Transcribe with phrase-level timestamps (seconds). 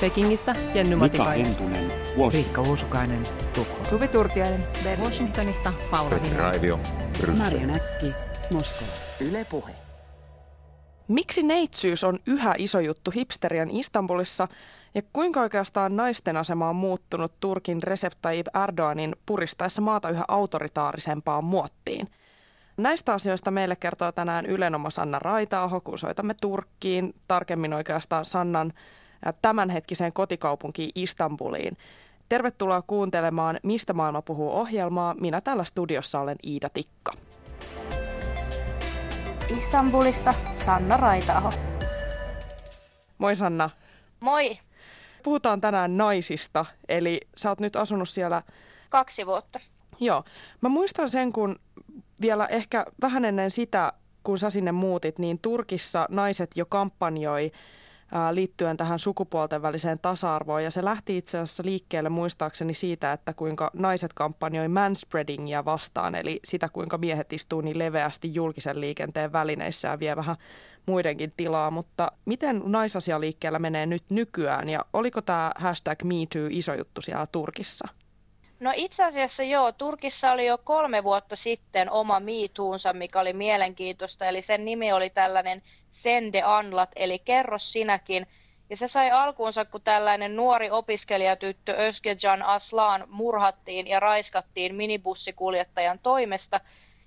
[0.00, 1.46] Pekingistä Jenny Mika Matikainen.
[1.46, 1.92] Hentunen,
[2.32, 2.60] Riikka.
[2.60, 3.22] Uusukainen,
[3.54, 3.84] Tukholma.
[3.84, 5.02] Suvi Turtiainen, Berliini.
[5.02, 6.36] Washingtonista Paula Petri.
[6.36, 6.80] Raivio.
[7.38, 8.12] Marja Näkki,
[8.52, 8.90] Moskova.
[9.20, 9.72] Yle Puhe.
[11.08, 14.48] Miksi neitsyys on yhä iso juttu hipsterien Istanbulissa
[14.94, 21.44] ja kuinka oikeastaan naisten asema on muuttunut Turkin Recep Tayyip Erdoganin puristaessa maata yhä autoritaarisempaan
[21.44, 22.08] muottiin?
[22.76, 28.72] Näistä asioista meille kertoo tänään Ylenoma Sanna Raitaaho, kun soitamme Turkkiin, tarkemmin oikeastaan Sannan
[29.32, 31.76] tämänhetkiseen kotikaupunkiin Istanbuliin.
[32.28, 35.14] Tervetuloa kuuntelemaan Mistä maailma puhuu ohjelmaa.
[35.20, 37.12] Minä täällä studiossa olen Iida Tikka.
[39.56, 41.52] Istanbulista Sanna Raitaaho.
[43.18, 43.70] Moi Sanna.
[44.20, 44.58] Moi,
[45.26, 48.42] Puhutaan tänään naisista, eli sä oot nyt asunut siellä
[48.88, 49.60] kaksi vuotta.
[50.00, 50.24] Joo.
[50.60, 51.56] Mä muistan sen, kun
[52.20, 57.52] vielä ehkä vähän ennen sitä, kun sä sinne muutit, niin Turkissa naiset jo kampanjoi
[58.32, 60.64] liittyen tähän sukupuolten väliseen tasa-arvoon.
[60.64, 66.40] Ja se lähti itse asiassa liikkeelle muistaakseni siitä, että kuinka naiset kampanjoi manspreadingia vastaan, eli
[66.44, 70.36] sitä kuinka miehet istuu niin leveästi julkisen liikenteen välineissä ja vie vähän
[70.86, 71.70] muidenkin tilaa.
[71.70, 77.88] Mutta miten naisasialiikkeellä menee nyt nykyään ja oliko tämä hashtag MeToo iso juttu siellä Turkissa?
[78.60, 84.26] No itse asiassa joo, Turkissa oli jo kolme vuotta sitten oma MeToonsa, mikä oli mielenkiintoista.
[84.26, 88.26] Eli sen nimi oli tällainen Sende Anlat, eli kerro sinäkin.
[88.70, 96.60] Ja se sai alkuunsa, kun tällainen nuori opiskelijatyttö Özgecan Aslan murhattiin ja raiskattiin minibussikuljettajan toimesta.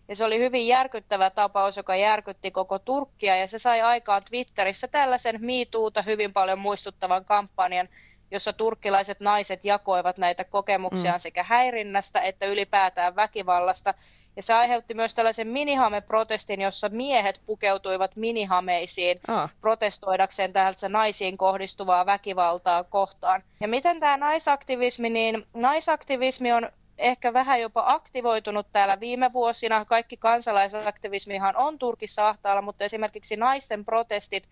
[0.08, 3.36] Ja se oli hyvin järkyttävä tapaus, joka järkytti koko Turkkia.
[3.36, 7.90] Ja se sai aikaan Twitterissä tällaisen MeToota hyvin paljon muistuttavan kampanjan,
[8.32, 11.20] jossa turkkilaiset naiset jakoivat näitä kokemuksiaan mm.
[11.20, 13.94] sekä häirinnästä että ylipäätään väkivallasta.
[14.36, 19.54] Ja se aiheutti myös tällaisen minihameprotestin, jossa miehet pukeutuivat minihameisiin Ah.
[19.62, 23.44] protestoidakseen täältä naisiin kohdistuvaa väkivaltaa kohtaan.
[23.60, 29.86] Ja miten tämä naisaktivismi, niin naisaktivismi on ehkä vähän jopa aktivoitunut täällä viime vuosina.
[29.86, 34.44] Kaikki kansalaisaktivismihan on Turkissa ahtaalla, mutta esimerkiksi naisten protestit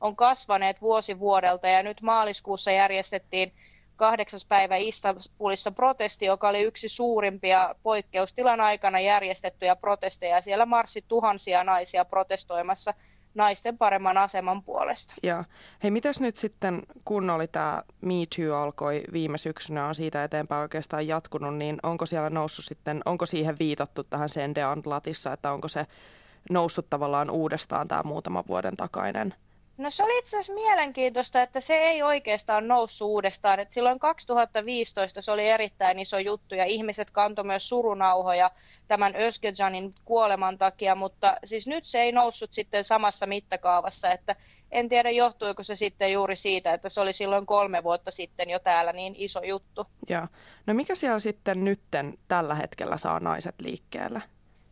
[0.00, 3.52] on kasvaneet vuosi vuodelta ja nyt maaliskuussa järjestettiin
[3.96, 10.40] kahdeksas päivä Istanbulissa protesti, joka oli yksi suurimpia poikkeustilan aikana järjestettyjä protesteja.
[10.40, 12.94] Siellä marssi tuhansia naisia protestoimassa
[13.34, 15.14] naisten paremman aseman puolesta.
[15.22, 15.44] Joo.
[15.82, 20.62] Hei, mitäs nyt sitten, kun oli tämä Me Too alkoi viime syksynä, on siitä eteenpäin
[20.62, 25.68] oikeastaan jatkunut, niin onko siellä noussut sitten, onko siihen viitattu tähän Sende Antlatissa, että onko
[25.68, 25.86] se
[26.50, 29.34] noussut tavallaan uudestaan tämä muutaman vuoden takainen?
[29.78, 33.60] No se oli itse asiassa mielenkiintoista, että se ei oikeastaan noussut uudestaan.
[33.60, 38.50] Et silloin 2015 se oli erittäin iso juttu ja ihmiset kantoi myös surunauhoja
[38.88, 44.36] tämän Özgecanin kuoleman takia, mutta siis nyt se ei noussut sitten samassa mittakaavassa, että
[44.70, 48.58] en tiedä johtuiko se sitten juuri siitä, että se oli silloin kolme vuotta sitten jo
[48.58, 49.86] täällä niin iso juttu.
[50.08, 50.26] Joo.
[50.66, 54.22] No mikä siellä sitten nytten tällä hetkellä saa naiset liikkeelle?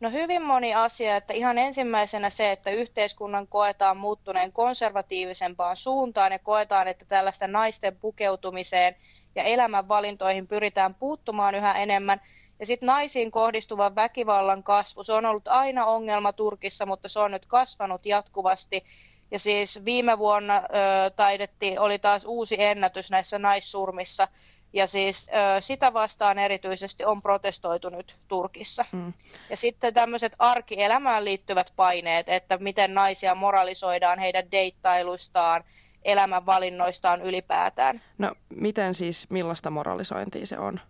[0.05, 6.39] No hyvin moni asia, että ihan ensimmäisenä se, että yhteiskunnan koetaan muuttuneen konservatiivisempaan suuntaan ja
[6.39, 8.97] koetaan, että tällaista naisten pukeutumiseen
[9.35, 12.21] ja elämänvalintoihin pyritään puuttumaan yhä enemmän.
[12.61, 17.31] Ja sitten naisiin kohdistuvan väkivallan kasvu, se on ollut aina ongelma Turkissa, mutta se on
[17.31, 18.85] nyt kasvanut jatkuvasti.
[19.31, 24.29] Ja siis viime vuonna ö, taidettiin, oli taas uusi ennätys näissä naissurmissa.
[24.75, 28.85] Ja siis ö, sitä vastaan erityisesti on protestoitu nyt Turkissa.
[28.93, 29.13] Mm.
[29.51, 35.65] Ja sitten tämmöiset arkielämään liittyvät paineet, että miten naisia moralisoidaan heidän deittailustaan,
[36.03, 38.01] elämänvalinnoistaan ylipäätään.
[38.19, 40.81] No miten siis, millaista moralisointia se on?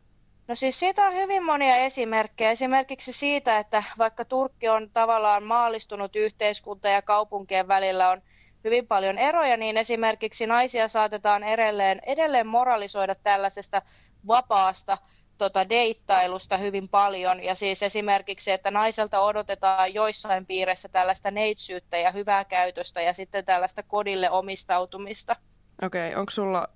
[0.49, 2.51] No siis siitä on hyvin monia esimerkkejä.
[2.51, 8.23] Esimerkiksi siitä, että vaikka Turkki on tavallaan maallistunut yhteiskunta ja kaupunkien välillä on
[8.65, 13.83] hyvin paljon eroja, niin esimerkiksi naisia saatetaan edelleen, edelleen moralisoida tällaisesta
[14.27, 14.99] vapaasta
[15.39, 17.43] tota, deittailusta hyvin paljon.
[17.43, 23.45] Ja siis esimerkiksi, että naiselta odotetaan joissain piireissä tällaista neitsyyttä ja hyvää käytöstä ja sitten
[23.45, 25.37] tällaista kodille omistautumista.
[25.83, 26.69] Okei, okay, onko sulla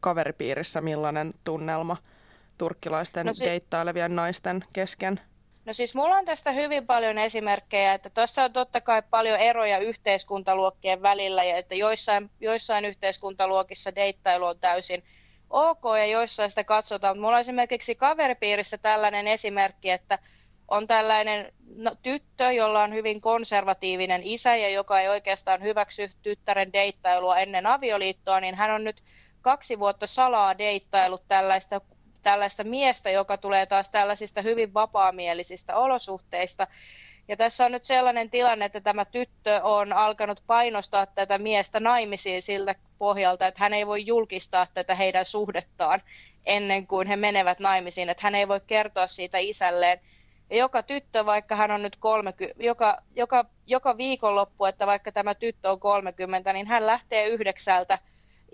[0.00, 1.96] kaveripiirissä millainen tunnelma
[2.58, 5.20] turkkilaisten no, si- deittailevien naisten kesken?
[5.64, 9.78] No siis mulla on tästä hyvin paljon esimerkkejä, että tuossa on totta kai paljon eroja
[9.78, 15.04] yhteiskuntaluokkien välillä ja että joissain, joissain yhteiskuntaluokissa deittailu on täysin
[15.50, 17.18] ok ja joissain sitä katsotaan.
[17.18, 20.18] Mulla on esimerkiksi kaveripiirissä tällainen esimerkki, että
[20.68, 26.72] on tällainen no, tyttö, jolla on hyvin konservatiivinen isä ja joka ei oikeastaan hyväksy tyttären
[26.72, 29.02] deittailua ennen avioliittoa, niin hän on nyt
[29.42, 31.80] kaksi vuotta salaa deittailut tällaista
[32.24, 36.66] tällaista miestä, joka tulee taas tällaisista hyvin vapaamielisistä olosuhteista.
[37.28, 42.42] Ja tässä on nyt sellainen tilanne, että tämä tyttö on alkanut painostaa tätä miestä naimisiin
[42.42, 46.02] siltä pohjalta, että hän ei voi julkistaa tätä heidän suhdettaan
[46.46, 50.00] ennen kuin he menevät naimisiin, että hän ei voi kertoa siitä isälleen.
[50.50, 55.34] Ja joka tyttö, vaikka hän on nyt 30, joka, joka, joka viikonloppu, että vaikka tämä
[55.34, 57.98] tyttö on 30, niin hän lähtee yhdeksältä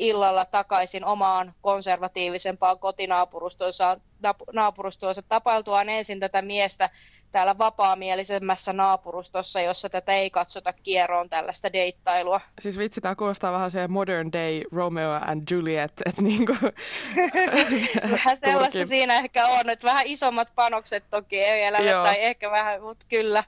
[0.00, 6.90] illalla takaisin omaan konservatiivisempaan kotinaapurustoonsa tapailtuaan ensin tätä miestä
[7.32, 12.40] täällä vapaamielisemmässä naapurustossa, jossa tätä ei katsota kieroon tällaista deittailua.
[12.58, 16.52] Siis vitsi, tämä kuulostaa vähän se modern day Romeo and Juliet, että niinku...
[18.10, 18.88] vähän sellaista Turkin.
[18.88, 23.44] siinä ehkä on, että vähän isommat panokset toki ei elämä, tai ehkä vähän, mutta kyllä.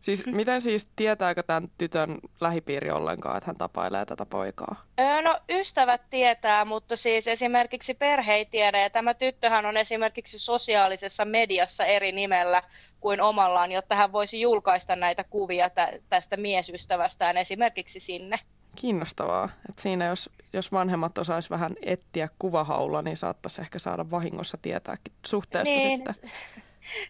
[0.00, 4.84] Siis miten siis tietääkö tämän tytön lähipiiri ollenkaan, että hän tapailee tätä poikaa?
[5.00, 8.82] Öö, no ystävät tietää, mutta siis esimerkiksi perhe ei tiedä.
[8.82, 12.62] Ja tämä tyttöhän on esimerkiksi sosiaalisessa mediassa eri nimellä
[13.00, 18.38] kuin omallaan, jotta hän voisi julkaista näitä kuvia tä- tästä miesystävästään esimerkiksi sinne.
[18.76, 19.48] Kiinnostavaa.
[19.68, 25.12] Että siinä jos, jos vanhemmat osais vähän etsiä kuvahaulla, niin saattaisi ehkä saada vahingossa tietääkin
[25.26, 25.88] suhteesta niin.
[25.88, 26.30] sitten.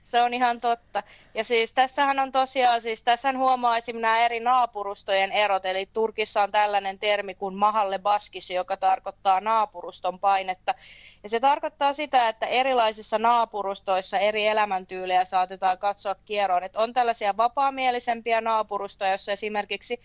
[0.05, 1.03] Se on ihan totta.
[1.35, 6.43] Ja siis tässähän on tosiaan, siis tässä huomaa esimerkiksi nämä eri naapurustojen erot, eli Turkissa
[6.43, 10.75] on tällainen termi kuin mahalle baskisi, joka tarkoittaa naapuruston painetta.
[11.23, 16.65] Ja se tarkoittaa sitä, että erilaisissa naapurustoissa eri elämäntyylejä saatetaan katsoa kierroon.
[16.65, 20.01] Että on tällaisia vapaamielisempiä naapurustoja, joissa esimerkiksi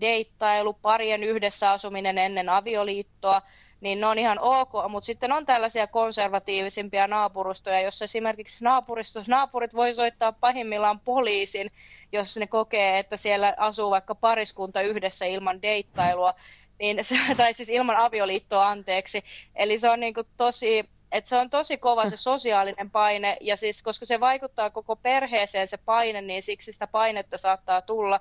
[0.00, 3.42] deittailu, parien yhdessä asuminen ennen avioliittoa,
[3.84, 9.74] niin ne on ihan ok, mutta sitten on tällaisia konservatiivisimpia naapurustoja, jossa esimerkiksi naapuristos, naapurit
[9.74, 11.70] voi soittaa pahimmillaan poliisin,
[12.12, 16.34] jos ne kokee, että siellä asuu vaikka pariskunta yhdessä ilman deittailua,
[16.78, 19.24] niin se, tai siis ilman avioliittoa anteeksi.
[19.56, 23.56] Eli se on niin kuin tosi, että se on tosi kova se sosiaalinen paine, ja
[23.56, 28.20] siis koska se vaikuttaa koko perheeseen se paine, niin siksi sitä painetta saattaa tulla.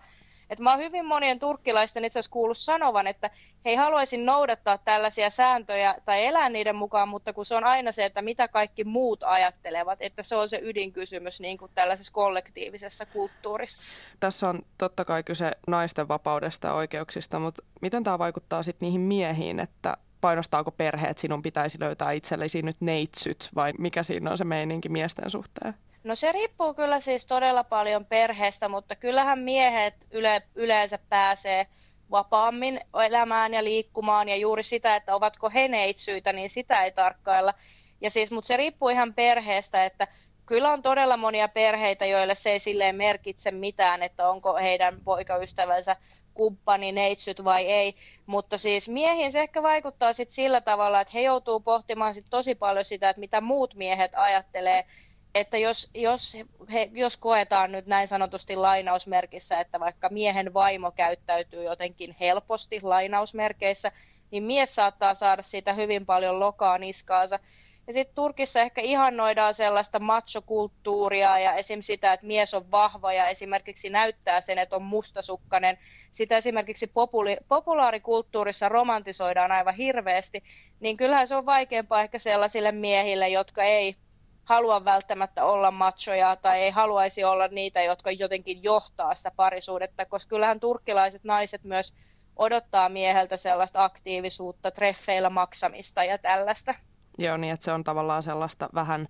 [0.53, 3.29] Et mä oon hyvin monien turkkilaisten itse asiassa kuullut sanovan, että
[3.65, 7.91] he ei haluaisi noudattaa tällaisia sääntöjä tai elää niiden mukaan, mutta kun se on aina
[7.91, 13.05] se, että mitä kaikki muut ajattelevat, että se on se ydinkysymys niin kuin tällaisessa kollektiivisessa
[13.05, 13.83] kulttuurissa.
[14.19, 19.01] Tässä on totta kai kyse naisten vapaudesta ja oikeuksista, mutta miten tämä vaikuttaa sitten niihin
[19.01, 24.37] miehiin, että painostaako perhe, että sinun pitäisi löytää itsellesi nyt neitsyt vai mikä siinä on
[24.37, 25.73] se meininki miesten suhteen?
[26.03, 31.67] No se riippuu kyllä siis todella paljon perheestä, mutta kyllähän miehet yle, yleensä pääsee
[32.11, 37.53] vapaammin elämään ja liikkumaan ja juuri sitä, että ovatko he neitsyitä, niin sitä ei tarkkailla.
[38.01, 40.07] Ja siis, mutta se riippuu ihan perheestä, että
[40.45, 45.95] kyllä on todella monia perheitä, joille se ei silleen merkitse mitään, että onko heidän poikaystävänsä
[46.33, 47.95] kumppani, neitsyt vai ei.
[48.25, 52.55] Mutta siis miehiin se ehkä vaikuttaa sit sillä tavalla, että he joutuu pohtimaan sit tosi
[52.55, 54.85] paljon sitä, että mitä muut miehet ajattelee
[55.35, 56.37] että jos, jos,
[56.73, 63.91] he, jos koetaan nyt näin sanotusti lainausmerkissä, että vaikka miehen vaimo käyttäytyy jotenkin helposti lainausmerkeissä,
[64.31, 67.39] niin mies saattaa saada siitä hyvin paljon lokaa niskaansa.
[67.87, 71.81] Ja sitten Turkissa ehkä ihannoidaan sellaista machokulttuuria ja esim.
[71.81, 75.77] sitä, että mies on vahva ja esimerkiksi näyttää sen, että on mustasukkainen.
[76.11, 80.43] Sitä esimerkiksi populi- populaarikulttuurissa romantisoidaan aivan hirveästi,
[80.79, 83.95] niin kyllähän se on vaikeampaa ehkä sellaisille miehille, jotka ei
[84.43, 90.29] halua välttämättä olla machoja tai ei haluaisi olla niitä, jotka jotenkin johtaa sitä parisuudetta, koska
[90.29, 91.93] kyllähän turkkilaiset naiset myös
[92.35, 96.75] odottaa mieheltä sellaista aktiivisuutta, treffeillä maksamista ja tällaista.
[97.17, 99.07] Joo, niin että se on tavallaan sellaista vähän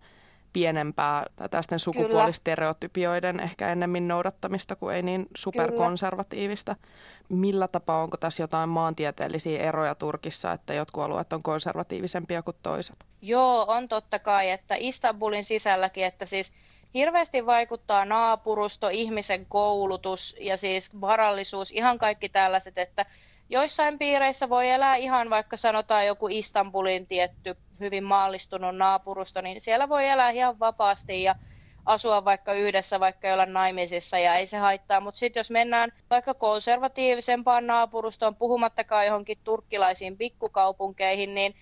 [0.54, 6.76] pienempää tästä sukupuolistereotypioiden ehkä ennemmin noudattamista kuin ei niin superkonservatiivista.
[6.76, 7.42] Kyllä.
[7.42, 12.96] Millä tapaa onko tässä jotain maantieteellisiä eroja Turkissa, että jotkut alueet on konservatiivisempia kuin toiset?
[13.22, 16.52] Joo, on totta kai, että Istanbulin sisälläkin, että siis
[16.94, 23.06] hirveästi vaikuttaa naapurusto, ihmisen koulutus ja siis varallisuus, ihan kaikki tällaiset, että
[23.50, 29.90] joissain piireissä voi elää ihan vaikka sanotaan joku Istanbulin tietty hyvin maallistunut naapurusto, niin siellä
[29.90, 31.36] voi elää ihan vapaasti ja
[31.86, 35.00] asua vaikka yhdessä, vaikka olla naimisissa ja ei se haittaa.
[35.00, 41.56] Mutta sitten jos mennään vaikka konservatiivisempaan naapurustoon, puhumattakaan johonkin turkkilaisiin pikkukaupunkeihin, niin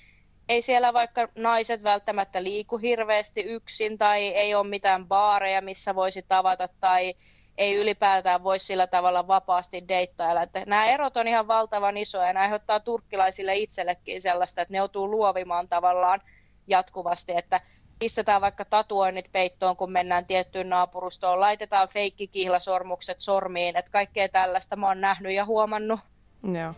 [0.50, 6.22] ei siellä vaikka naiset välttämättä liiku hirveästi yksin tai ei ole mitään baareja, missä voisi
[6.28, 7.14] tavata tai
[7.58, 10.42] ei ylipäätään voi sillä tavalla vapaasti deittailla.
[10.42, 14.78] Että nämä erot on ihan valtavan isoja ja nämä aiheuttaa turkkilaisille itsellekin sellaista, että ne
[14.78, 16.22] joutuu luovimaan tavallaan
[16.68, 17.62] jatkuvasti, että
[18.00, 24.88] pistetään vaikka tatuoinnit peittoon, kun mennään tiettyyn naapurustoon, laitetaan feikkikihlasormukset sormiin, että kaikkea tällaista mä
[24.88, 26.00] oon nähnyt ja huomannut.
[26.44, 26.74] Joo.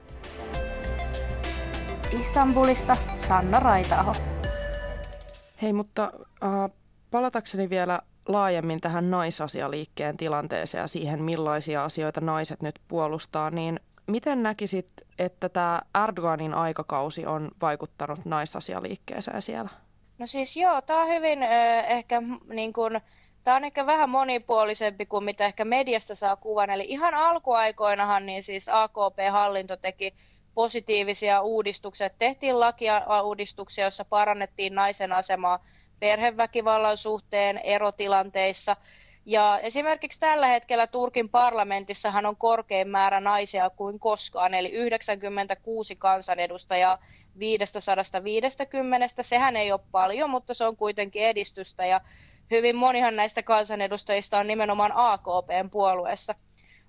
[2.19, 4.13] Istanbulista Sanna Raitaho.
[5.61, 6.11] Hei, mutta
[6.43, 6.71] äh,
[7.11, 14.43] palatakseni vielä laajemmin tähän naisasialiikkeen tilanteeseen ja siihen, millaisia asioita naiset nyt puolustaa, niin miten
[14.43, 14.87] näkisit,
[15.19, 19.69] että tämä Erdoganin aikakausi on vaikuttanut naisasialiikkeeseen siellä?
[20.17, 23.01] No siis joo, tämä on hyvin äh, ehkä niin kuin,
[23.43, 26.69] Tämä on ehkä vähän monipuolisempi kuin mitä ehkä mediasta saa kuvan.
[26.69, 30.13] Eli ihan alkuaikoinahan niin siis AKP-hallinto teki
[30.53, 32.09] positiivisia uudistuksia.
[32.09, 35.59] Tehtiin lakia-uudistuksia, joissa parannettiin naisen asemaa
[36.03, 38.75] perheväkivallan suhteen, erotilanteissa.
[39.25, 46.97] Ja esimerkiksi tällä hetkellä Turkin parlamentissahan on korkein määrä naisia kuin koskaan, eli 96 kansanedustajaa
[47.39, 49.23] 550.
[49.23, 52.01] Sehän ei ole paljon, mutta se on kuitenkin edistystä ja
[52.51, 56.35] hyvin monihan näistä kansanedustajista on nimenomaan AKPn puolueessa.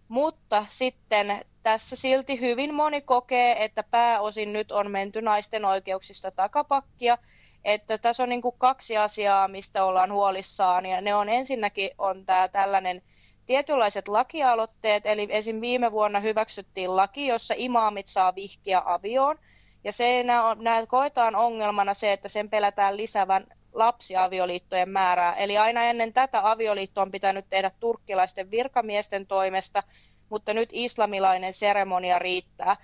[0.09, 7.19] Mutta sitten tässä silti hyvin moni kokee, että pääosin nyt on menty naisten oikeuksista takapakkia.
[7.65, 10.87] Että tässä on niin kuin kaksi asiaa, mistä ollaan huolissaan.
[10.87, 13.03] Ja ne on ensinnäkin on tämä tällainen
[13.47, 15.07] tietynlaiset lakialoitteet.
[15.07, 15.61] Eli esim.
[15.61, 19.39] viime vuonna hyväksyttiin laki, jossa imaamit saa vihkiä avioon.
[19.85, 25.35] Ja se nämä koetaan ongelmana se, että sen pelätään lisävän lapsiavioliittojen määrää.
[25.35, 29.83] Eli aina ennen tätä avioliitto on pitänyt tehdä turkkilaisten virkamiesten toimesta,
[30.29, 32.77] mutta nyt islamilainen seremonia riittää.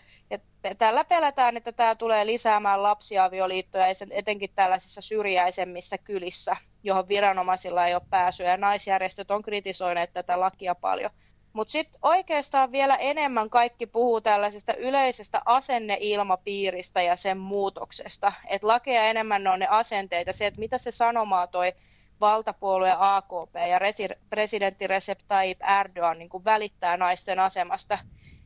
[0.79, 8.03] Tällä pelätään, että tämä tulee lisäämään lapsiavioliittoja etenkin tällaisissa syrjäisemmissä kylissä, johon viranomaisilla ei ole
[8.11, 8.49] pääsyä.
[8.51, 11.11] Ja naisjärjestöt on kritisoineet tätä lakia paljon.
[11.53, 18.33] Mutta sitten oikeastaan vielä enemmän kaikki puhuu tällaisesta yleisestä asenneilmapiiristä ja sen muutoksesta.
[18.49, 21.73] Että lakeja enemmän on ne asenteet ja se, että mitä se sanomaa toi
[22.21, 27.99] valtapuolue AKP ja resi- presidentti Recep Tayyip Erdogan niin välittää naisten asemasta.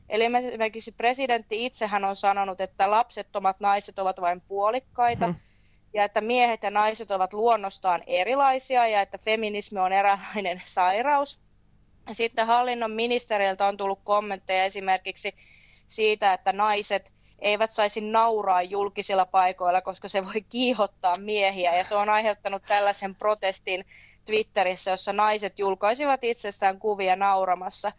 [0.09, 5.35] Eli esimerkiksi presidentti itsehän on sanonut, että lapsettomat naiset ovat vain puolikkaita, hmm.
[5.93, 11.39] ja että miehet ja naiset ovat luonnostaan erilaisia, ja että feminismi on eräänlainen sairaus.
[12.11, 15.35] Sitten hallinnon ministeriltä on tullut kommentteja esimerkiksi
[15.87, 21.75] siitä, että naiset eivät saisi nauraa julkisilla paikoilla, koska se voi kiihottaa miehiä.
[21.75, 23.85] Ja se on aiheuttanut tällaisen protestin
[24.25, 27.91] Twitterissä, jossa naiset julkaisivat itsestään kuvia nauramassa.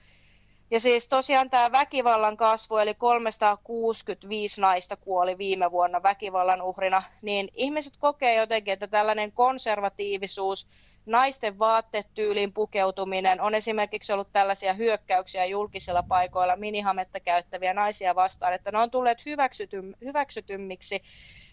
[0.70, 7.48] Ja siis tosiaan tämä väkivallan kasvu, eli 365 naista kuoli viime vuonna väkivallan uhrina, niin
[7.54, 10.66] ihmiset kokee jotenkin, että tällainen konservatiivisuus
[11.06, 13.40] naisten vaattetyyliin pukeutuminen.
[13.40, 19.26] On esimerkiksi ollut tällaisia hyökkäyksiä julkisilla paikoilla minihametta käyttäviä naisia vastaan, että ne on tulleet
[19.26, 21.02] hyväksytym, hyväksytymmiksi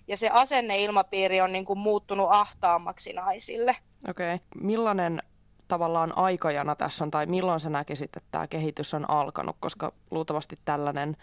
[0.08, 3.75] ja se asenneilmapiiri on niin kuin muuttunut ahtaammaksi naisille.
[4.10, 4.36] Okei.
[4.36, 4.48] Okay.
[4.55, 5.22] Millainen
[5.67, 10.60] tavallaan aikajana tässä on, tai milloin sä näkisit, että tämä kehitys on alkanut, koska luultavasti
[10.65, 11.17] tällainen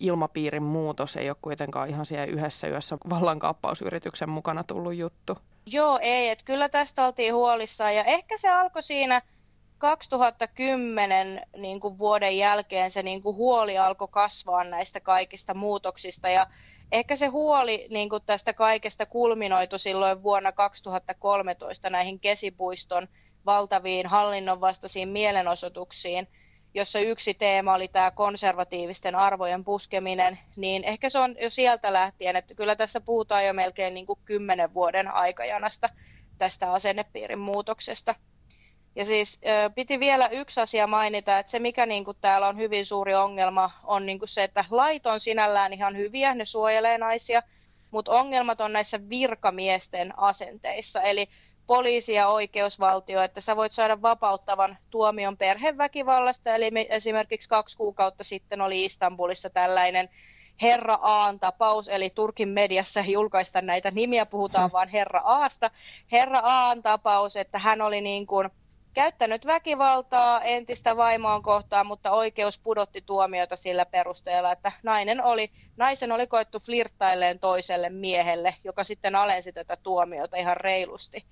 [0.00, 5.38] ilmapiirin muutos ei ole kuitenkaan ihan siellä yhdessä yössä vallankaappausyrityksen mukana tullut juttu.
[5.66, 7.94] Joo, ei, että kyllä tästä oltiin huolissaan.
[7.94, 9.22] Ja ehkä se alkoi siinä
[9.78, 16.28] 2010 niin kuin vuoden jälkeen se niin kuin huoli alkoi kasvaa näistä kaikista muutoksista.
[16.28, 16.46] Ja
[16.92, 23.08] ehkä se huoli niin kuin tästä kaikesta kulminoitu silloin vuonna 2013 näihin Kesipuiston
[23.46, 26.28] valtaviin hallinnonvastaisiin mielenosoituksiin–
[26.76, 32.36] jossa yksi teema oli tämä konservatiivisten arvojen puskeminen, niin ehkä se on jo sieltä lähtien,
[32.36, 35.88] että kyllä tässä puhutaan jo melkein niin kuin kymmenen vuoden aikajanasta
[36.38, 38.14] tästä asennepiirin muutoksesta.
[38.96, 39.40] Ja siis
[39.74, 43.70] piti vielä yksi asia mainita, että se mikä niin kuin täällä on hyvin suuri ongelma
[43.84, 47.42] on niin kuin se, että lait on sinällään ihan hyviä, ne suojelee naisia,
[47.90, 51.02] mutta ongelmat on näissä virkamiesten asenteissa.
[51.02, 51.28] Eli
[51.66, 56.54] poliisi ja oikeusvaltio, että sä voit saada vapauttavan tuomion perheväkivallasta.
[56.54, 60.08] Eli me, esimerkiksi kaksi kuukautta sitten oli Istanbulissa tällainen
[60.62, 65.70] Herra Aan tapaus, eli Turkin mediassa julkaista näitä nimiä, puhutaan vain Herra Aasta.
[66.12, 68.50] Herra Aan tapaus, että hän oli niin kuin
[68.94, 76.12] käyttänyt väkivaltaa entistä vaimoon kohtaan, mutta oikeus pudotti tuomiota sillä perusteella, että nainen oli, naisen
[76.12, 81.24] oli koettu flirttailleen toiselle miehelle, joka sitten alensi tätä tuomiota ihan reilusti.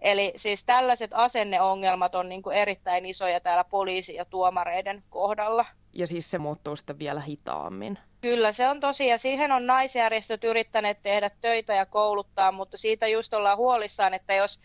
[0.00, 5.64] Eli siis tällaiset asenneongelmat on niin kuin erittäin isoja täällä poliisi- ja tuomareiden kohdalla.
[5.92, 7.98] Ja siis se muuttuu sitten vielä hitaammin.
[8.20, 9.18] Kyllä, se on tosiaan.
[9.18, 14.60] Siihen on naisjärjestöt yrittäneet tehdä töitä ja kouluttaa, mutta siitä just ollaan huolissaan, että jos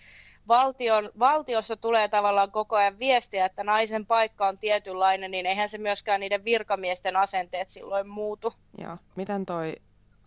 [0.48, 5.78] valtion, valtiossa tulee tavallaan koko ajan viestiä, että naisen paikka on tietynlainen, niin eihän se
[5.78, 8.54] myöskään niiden virkamiesten asenteet silloin muutu.
[8.78, 9.75] Ja miten toi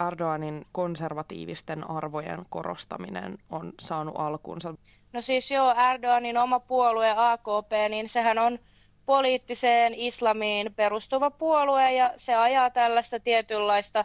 [0.08, 4.74] Erdoganin konservatiivisten arvojen korostaminen on saanut alkunsa?
[5.12, 8.58] No siis joo, Erdoganin oma puolue AKP, niin sehän on
[9.06, 14.04] poliittiseen islamiin perustuva puolue ja se ajaa tällaista tietynlaista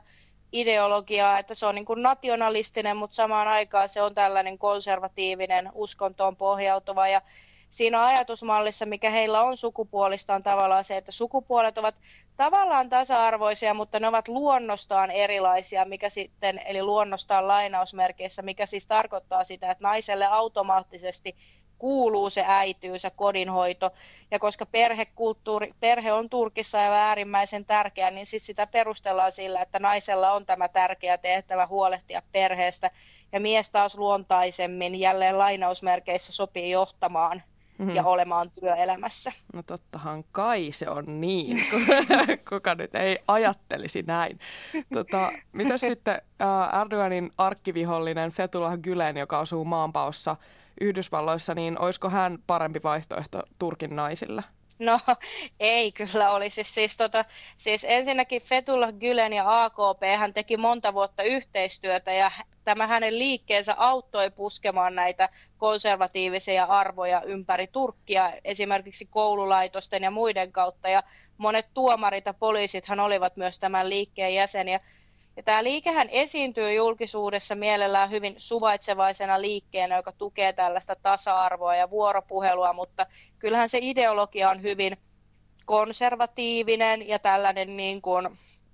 [0.52, 6.36] ideologiaa, että se on niin kuin nationalistinen, mutta samaan aikaan se on tällainen konservatiivinen, uskontoon
[6.36, 7.22] pohjautuva ja
[7.70, 11.96] siinä ajatusmallissa, mikä heillä on sukupuolista, on tavallaan se, että sukupuolet ovat
[12.38, 19.44] tavallaan tasa-arvoisia, mutta ne ovat luonnostaan erilaisia, mikä sitten, eli luonnostaan lainausmerkeissä, mikä siis tarkoittaa
[19.44, 21.36] sitä, että naiselle automaattisesti
[21.82, 23.92] kuuluu se äityys ja kodinhoito.
[24.32, 29.80] Ja koska perhekulttuuri, perhe on Turkissa ja äärimmäisen tärkeä, niin sit sitä perustellaan sillä, että
[29.80, 32.92] naisella on tämä tärkeä tehtävä huolehtia perheestä.
[33.32, 37.44] Ja mies taas luontaisemmin jälleen lainausmerkeissä sopii johtamaan
[37.82, 37.96] mm-hmm.
[37.96, 39.32] ja olemaan työelämässä.
[39.54, 41.64] No tottahan kai se on niin,
[42.50, 44.40] kuka nyt ei ajattelisi näin.
[44.94, 50.36] Tota, mitä sitten äh, Erdoganin arkkivihollinen Fethullah Gülen, joka asuu maanpaossa
[50.82, 54.44] Yhdysvalloissa, niin olisiko hän parempi vaihtoehto Turkin naisille?
[54.80, 55.00] No
[55.60, 56.64] ei kyllä olisi.
[56.64, 57.26] Siis, tota,
[57.58, 62.32] siis ensinnäkin Fethullah Gülen ja AKP hän teki monta vuotta yhteistyötä ja
[62.64, 70.90] tämä hänen liikkeensä auttoi puskemaan näitä konservatiivisia arvoja ympäri Turkkia, esimerkiksi koululaitosten ja muiden kautta.
[70.90, 71.04] Ja
[71.38, 74.80] monet tuomarit ja poliisithan olivat myös tämän liikkeen jäseniä.
[75.38, 82.74] Ja tämä liikehän esiintyy julkisuudessa mielellään hyvin suvaitsevaisena liikkeenä, joka tukee tällaista tasa-arvoa ja vuoropuhelua,
[82.74, 83.06] mutta
[83.40, 84.98] kyllähän se ideologia on hyvin
[85.66, 88.30] konservatiivinen ja tällainen niin kuin,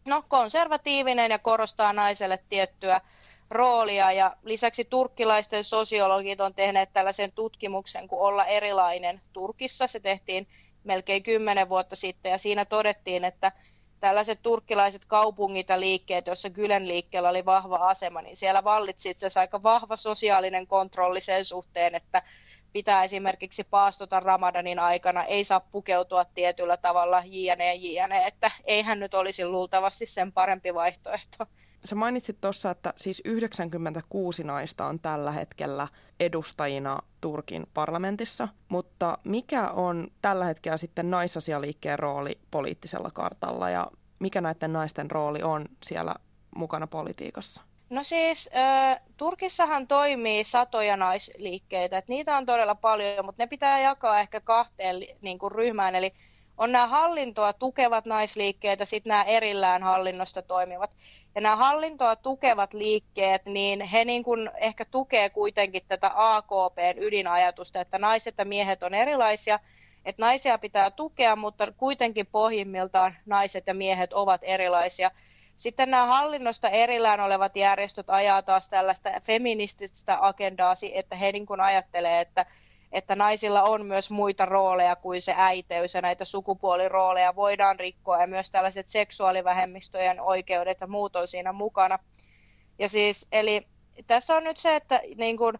[0.05, 3.01] no, konservatiivinen ja korostaa naiselle tiettyä
[3.49, 4.11] roolia.
[4.11, 9.87] Ja lisäksi turkkilaisten sosiologit on tehneet tällaisen tutkimuksen kuin Olla erilainen Turkissa.
[9.87, 10.47] Se tehtiin
[10.83, 13.51] melkein kymmenen vuotta sitten ja siinä todettiin, että
[13.99, 19.25] tällaiset turkkilaiset kaupungit ja liikkeet, joissa Gylen liikkeellä oli vahva asema, niin siellä vallitsi itse
[19.25, 22.23] asiassa aika vahva sosiaalinen kontrolli sen suhteen, että
[22.73, 29.13] pitää esimerkiksi paastota Ramadanin aikana, ei saa pukeutua tietyllä tavalla jne, jne, että eihän nyt
[29.13, 31.45] olisi luultavasti sen parempi vaihtoehto.
[31.87, 35.87] Sä mainitsit tuossa, että siis 96 naista on tällä hetkellä
[36.19, 43.87] edustajina Turkin parlamentissa, mutta mikä on tällä hetkellä sitten naisasialiikkeen rooli poliittisella kartalla ja
[44.19, 46.15] mikä näiden naisten rooli on siellä
[46.55, 47.61] mukana politiikassa?
[47.89, 48.49] No siis
[49.17, 54.95] Turkissahan toimii satoja naisliikkeitä, että niitä on todella paljon, mutta ne pitää jakaa ehkä kahteen
[55.21, 56.13] niin kuin ryhmään, eli
[56.57, 60.91] on nämä hallintoa tukevat naisliikkeet ja sitten nämä erillään hallinnosta toimivat.
[61.37, 67.81] Ja nämä hallintoa tukevat liikkeet, niin he niin kuin ehkä tukee kuitenkin tätä AKPn ydinajatusta,
[67.81, 69.59] että naiset ja miehet on erilaisia,
[70.05, 75.11] että naisia pitää tukea, mutta kuitenkin pohjimmiltaan naiset ja miehet ovat erilaisia.
[75.57, 81.61] Sitten nämä hallinnosta erillään olevat järjestöt ajaa taas tällaista feminististä agendaa, että he niin kuin
[81.61, 82.45] ajattelee, että
[82.91, 88.27] että naisilla on myös muita rooleja kuin se äiteys ja näitä sukupuolirooleja voidaan rikkoa ja
[88.27, 91.99] myös tällaiset seksuaalivähemmistöjen oikeudet ja muut on siinä mukana.
[92.79, 93.67] Ja siis, eli
[94.07, 95.59] tässä on nyt se, että niin kuin,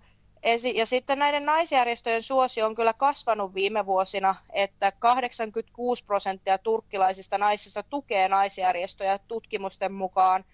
[0.76, 7.84] ja sitten näiden naisjärjestöjen suosio on kyllä kasvanut viime vuosina, että 86 prosenttia turkkilaisista naisista
[7.84, 10.46] tukee naisjärjestöjä tutkimusten mukaan,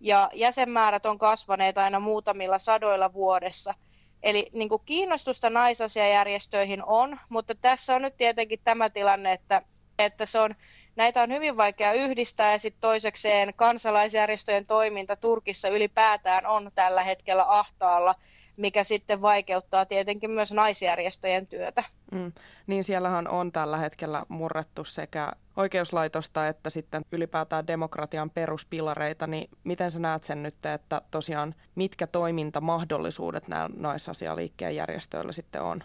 [0.00, 3.74] ja jäsenmäärät on kasvaneet aina muutamilla sadoilla vuodessa–
[4.22, 9.62] Eli niin kuin kiinnostusta naisasiajärjestöihin on, mutta tässä on nyt tietenkin tämä tilanne, että,
[9.98, 10.54] että se on,
[10.96, 17.44] näitä on hyvin vaikea yhdistää ja sitten toisekseen kansalaisjärjestöjen toiminta Turkissa ylipäätään on tällä hetkellä
[17.48, 18.14] ahtaalla–
[18.56, 21.84] mikä sitten vaikeuttaa tietenkin myös naisjärjestöjen työtä.
[22.12, 22.32] Mm.
[22.66, 29.90] Niin siellähän on tällä hetkellä murrettu sekä oikeuslaitosta että sitten ylipäätään demokratian peruspilareita, niin miten
[29.90, 35.84] sä näet sen nyt, että tosiaan mitkä toimintamahdollisuudet näillä naisasialiikkeen järjestöillä sitten on?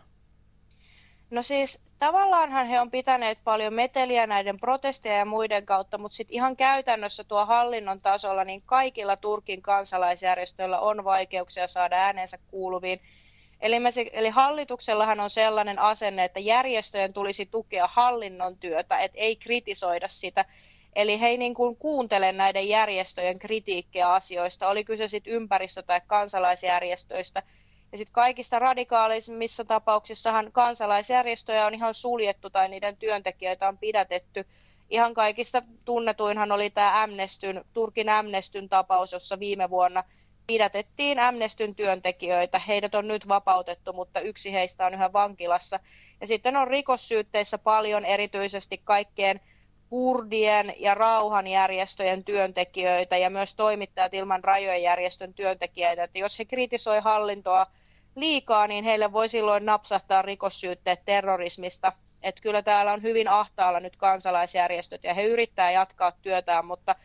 [1.30, 6.36] No siis tavallaanhan he on pitäneet paljon meteliä näiden protesteja ja muiden kautta, mutta sitten
[6.36, 13.00] ihan käytännössä tuo hallinnon tasolla, niin kaikilla Turkin kansalaisjärjestöillä on vaikeuksia saada äänensä kuuluviin.
[13.60, 19.36] Eli, me, eli hallituksellahan on sellainen asenne, että järjestöjen tulisi tukea hallinnon työtä, että ei
[19.36, 20.46] kritisoida sitä.
[20.96, 26.02] Eli he ei niin kuin kuuntele näiden järjestöjen kritiikkiä asioista, oli kyse sitten ympäristö- tai
[26.08, 27.44] kansalaisjärjestöistä–
[27.92, 34.46] ja sitten kaikista radikaalisemmissa tapauksissahan kansalaisjärjestöjä on ihan suljettu tai niiden työntekijöitä on pidätetty.
[34.90, 40.04] Ihan kaikista tunnetuinhan oli tämä Amnestyn, Turkin Amnestyn tapaus, jossa viime vuonna
[40.48, 42.60] pidätettiin Amnestyn työntekijöitä.
[42.60, 45.80] Heidät on nyt vapautettu, mutta yksi heistä on yhä vankilassa.
[46.22, 49.42] Ja sitten on rikossyytteissä paljon erityisesti kaikkeen
[49.90, 56.04] kurdien ja rauhanjärjestöjen työntekijöitä ja myös toimittajat ilman rajojen järjestön työntekijöitä.
[56.04, 57.68] Että jos he kritisoivat hallintoa
[58.16, 61.94] liikaa, niin heille voi silloin napsahtaa rikossyytteet terrorismista.
[62.24, 66.96] Että kyllä täällä on hyvin ahtaalla nyt kansalaisjärjestöt ja he yrittää jatkaa työtään, mutta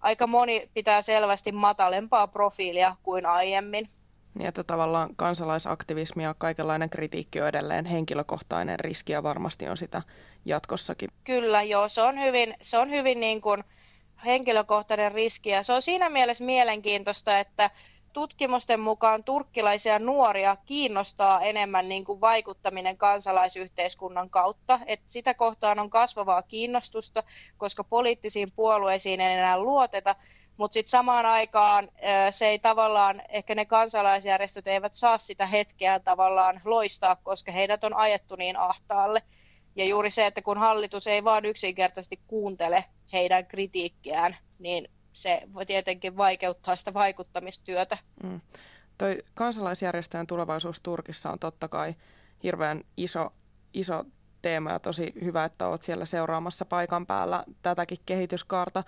[0.00, 3.88] aika moni pitää selvästi matalempaa profiilia kuin aiemmin.
[4.34, 10.02] Niin, että tavallaan kansalaisaktivismi ja kaikenlainen kritiikki on edelleen henkilökohtainen riski ja varmasti on sitä
[10.44, 11.10] jatkossakin.
[11.24, 13.64] Kyllä, joo, se on hyvin, se on hyvin niin kuin
[14.24, 17.70] henkilökohtainen riski ja se on siinä mielessä mielenkiintoista, että
[18.12, 24.80] tutkimusten mukaan turkkilaisia nuoria kiinnostaa enemmän niin kuin vaikuttaminen kansalaisyhteiskunnan kautta.
[24.86, 27.22] Et sitä kohtaan on kasvavaa kiinnostusta,
[27.58, 30.16] koska poliittisiin puolueisiin ei enää luoteta,
[30.56, 31.88] mutta sitten samaan aikaan
[32.30, 37.94] se ei tavallaan, ehkä ne kansalaisjärjestöt eivät saa sitä hetkeä tavallaan loistaa, koska heidät on
[37.94, 39.22] ajettu niin ahtaalle.
[39.76, 46.16] Ja juuri se, että kun hallitus ei vaan yksinkertaisesti kuuntele heidän kritiikkiään, niin se tietenkin
[46.16, 47.98] vaikeuttaa sitä vaikuttamistyötä.
[48.22, 48.40] Mm.
[48.98, 51.94] Toi kansalaisjärjestöjen tulevaisuus Turkissa on totta kai
[52.42, 53.32] hirveän iso,
[53.74, 54.04] iso
[54.42, 58.84] teema ja tosi hyvä, että olet siellä seuraamassa paikan päällä tätäkin kehityskaarta.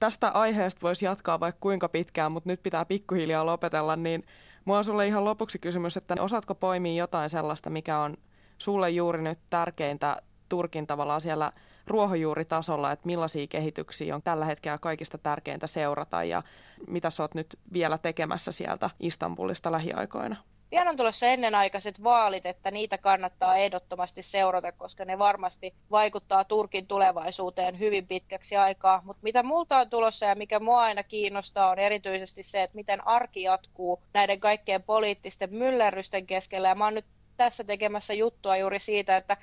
[0.00, 4.24] Tästä aiheesta voisi jatkaa vaikka kuinka pitkään, mutta nyt pitää pikkuhiljaa lopetella, niin
[4.66, 8.16] Mua on sulle ihan lopuksi kysymys, että osaatko poimia jotain sellaista, mikä on
[8.58, 11.52] sulle juuri nyt tärkeintä Turkin tavallaan siellä
[11.86, 16.42] ruohonjuuritasolla, että millaisia kehityksiä on tällä hetkellä kaikista tärkeintä seurata ja
[16.86, 20.36] mitä sä oot nyt vielä tekemässä sieltä Istanbulista lähiaikoina?
[20.70, 26.86] Pian on tulossa ennenaikaiset vaalit, että niitä kannattaa ehdottomasti seurata, koska ne varmasti vaikuttaa Turkin
[26.86, 29.02] tulevaisuuteen hyvin pitkäksi aikaa.
[29.04, 33.06] Mutta mitä multa on tulossa ja mikä mua aina kiinnostaa on erityisesti se, että miten
[33.06, 36.68] arki jatkuu näiden kaikkien poliittisten myllerrysten keskellä.
[36.68, 39.36] Ja mä oon nyt tässä tekemässä juttua juuri siitä, että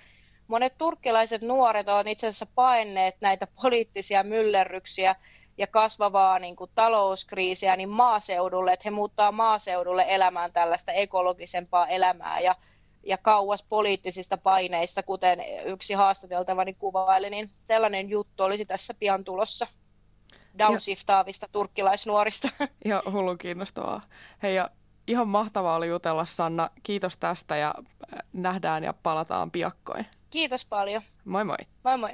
[0.53, 5.15] monet turkkilaiset nuoret on itse asiassa paineet näitä poliittisia myllerryksiä
[5.57, 12.39] ja kasvavaa niin kuin, talouskriisiä niin maaseudulle, että he muuttaa maaseudulle elämään tällaista ekologisempaa elämää
[12.39, 12.55] ja,
[13.03, 19.67] ja kauas poliittisista paineista, kuten yksi haastateltavani kuvaili, niin sellainen juttu olisi tässä pian tulossa
[20.57, 22.49] downshiftaavista turkkilaisnuorista.
[22.85, 24.01] Ihan hullun kiinnostavaa.
[24.43, 24.69] Hei ja
[25.07, 26.69] ihan mahtavaa oli jutella Sanna.
[26.83, 27.75] Kiitos tästä ja
[28.13, 30.05] äh, nähdään ja palataan piakkoin.
[30.34, 31.02] Kiitos paljon.
[31.26, 31.58] Moi moi.
[31.84, 32.10] Moi moi.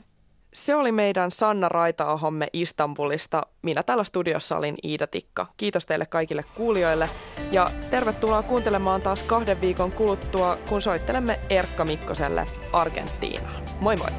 [0.54, 3.46] Se oli meidän Sanna Raitaohomme Istanbulista.
[3.62, 5.46] Minä täällä studiossa olin Iida Tikka.
[5.58, 7.10] Kiitos teille kaikille kuulijoille
[7.52, 13.64] ja tervetuloa kuuntelemaan taas kahden viikon kuluttua, kun soittelemme Erkka Mikkoselle Argentiinaan.
[13.82, 14.10] Moi moi!